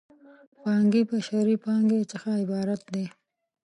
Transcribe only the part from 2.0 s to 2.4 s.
څخه